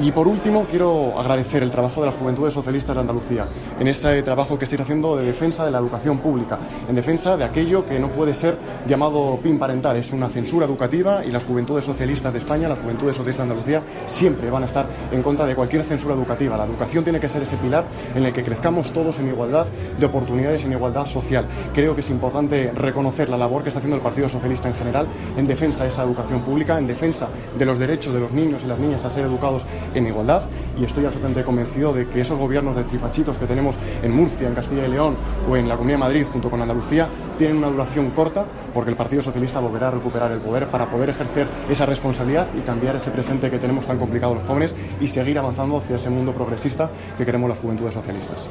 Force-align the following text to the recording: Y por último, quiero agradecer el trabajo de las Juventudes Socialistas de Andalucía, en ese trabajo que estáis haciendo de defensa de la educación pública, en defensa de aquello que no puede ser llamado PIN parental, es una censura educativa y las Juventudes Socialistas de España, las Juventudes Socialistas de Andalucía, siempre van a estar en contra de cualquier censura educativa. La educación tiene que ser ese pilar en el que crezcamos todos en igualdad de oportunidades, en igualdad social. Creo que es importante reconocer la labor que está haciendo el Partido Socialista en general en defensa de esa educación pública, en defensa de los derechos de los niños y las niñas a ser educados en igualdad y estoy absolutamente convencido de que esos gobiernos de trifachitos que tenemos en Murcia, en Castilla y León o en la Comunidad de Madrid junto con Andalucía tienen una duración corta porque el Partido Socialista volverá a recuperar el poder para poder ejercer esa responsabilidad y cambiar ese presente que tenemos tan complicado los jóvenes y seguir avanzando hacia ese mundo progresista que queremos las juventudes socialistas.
Y 0.00 0.12
por 0.12 0.28
último, 0.28 0.64
quiero 0.70 1.18
agradecer 1.18 1.60
el 1.64 1.70
trabajo 1.70 2.02
de 2.02 2.06
las 2.06 2.14
Juventudes 2.14 2.54
Socialistas 2.54 2.94
de 2.94 3.00
Andalucía, 3.00 3.46
en 3.80 3.88
ese 3.88 4.22
trabajo 4.22 4.56
que 4.56 4.64
estáis 4.64 4.82
haciendo 4.82 5.16
de 5.16 5.26
defensa 5.26 5.64
de 5.64 5.72
la 5.72 5.78
educación 5.78 6.18
pública, 6.18 6.56
en 6.88 6.94
defensa 6.94 7.36
de 7.36 7.42
aquello 7.42 7.84
que 7.84 7.98
no 7.98 8.08
puede 8.08 8.32
ser 8.32 8.56
llamado 8.86 9.40
PIN 9.42 9.58
parental, 9.58 9.96
es 9.96 10.12
una 10.12 10.28
censura 10.28 10.66
educativa 10.66 11.24
y 11.24 11.32
las 11.32 11.42
Juventudes 11.42 11.84
Socialistas 11.84 12.32
de 12.32 12.38
España, 12.38 12.68
las 12.68 12.78
Juventudes 12.78 13.16
Socialistas 13.16 13.46
de 13.46 13.52
Andalucía, 13.52 13.82
siempre 14.06 14.50
van 14.50 14.62
a 14.62 14.66
estar 14.66 14.86
en 15.10 15.20
contra 15.20 15.46
de 15.46 15.56
cualquier 15.56 15.82
censura 15.82 16.14
educativa. 16.14 16.56
La 16.56 16.64
educación 16.64 17.02
tiene 17.02 17.18
que 17.18 17.28
ser 17.28 17.42
ese 17.42 17.56
pilar 17.56 17.84
en 18.14 18.24
el 18.24 18.32
que 18.32 18.44
crezcamos 18.44 18.92
todos 18.92 19.18
en 19.18 19.26
igualdad 19.26 19.66
de 19.98 20.06
oportunidades, 20.06 20.64
en 20.64 20.72
igualdad 20.72 21.06
social. 21.06 21.44
Creo 21.74 21.96
que 21.96 22.02
es 22.02 22.10
importante 22.10 22.70
reconocer 22.72 23.28
la 23.28 23.36
labor 23.36 23.64
que 23.64 23.70
está 23.70 23.80
haciendo 23.80 23.96
el 23.96 24.02
Partido 24.02 24.28
Socialista 24.28 24.68
en 24.68 24.74
general 24.74 25.08
en 25.36 25.48
defensa 25.48 25.82
de 25.82 25.90
esa 25.90 26.04
educación 26.04 26.42
pública, 26.42 26.78
en 26.78 26.86
defensa 26.86 27.28
de 27.58 27.66
los 27.66 27.80
derechos 27.80 28.14
de 28.14 28.20
los 28.20 28.30
niños 28.30 28.62
y 28.62 28.68
las 28.68 28.78
niñas 28.78 29.04
a 29.04 29.10
ser 29.10 29.24
educados 29.24 29.66
en 29.94 30.06
igualdad 30.06 30.42
y 30.80 30.84
estoy 30.84 31.04
absolutamente 31.04 31.44
convencido 31.44 31.92
de 31.92 32.06
que 32.06 32.20
esos 32.20 32.38
gobiernos 32.38 32.76
de 32.76 32.84
trifachitos 32.84 33.38
que 33.38 33.46
tenemos 33.46 33.76
en 34.02 34.14
Murcia, 34.14 34.48
en 34.48 34.54
Castilla 34.54 34.86
y 34.86 34.90
León 34.90 35.16
o 35.48 35.56
en 35.56 35.68
la 35.68 35.76
Comunidad 35.76 35.98
de 35.98 36.04
Madrid 36.04 36.26
junto 36.30 36.50
con 36.50 36.60
Andalucía 36.60 37.08
tienen 37.36 37.58
una 37.58 37.68
duración 37.68 38.10
corta 38.10 38.44
porque 38.74 38.90
el 38.90 38.96
Partido 38.96 39.22
Socialista 39.22 39.60
volverá 39.60 39.88
a 39.88 39.92
recuperar 39.92 40.32
el 40.32 40.40
poder 40.40 40.68
para 40.68 40.90
poder 40.90 41.10
ejercer 41.10 41.46
esa 41.68 41.86
responsabilidad 41.86 42.46
y 42.56 42.60
cambiar 42.60 42.96
ese 42.96 43.10
presente 43.10 43.50
que 43.50 43.58
tenemos 43.58 43.86
tan 43.86 43.98
complicado 43.98 44.34
los 44.34 44.44
jóvenes 44.44 44.74
y 45.00 45.08
seguir 45.08 45.38
avanzando 45.38 45.78
hacia 45.78 45.96
ese 45.96 46.10
mundo 46.10 46.32
progresista 46.32 46.90
que 47.16 47.24
queremos 47.24 47.48
las 47.48 47.58
juventudes 47.58 47.94
socialistas. 47.94 48.50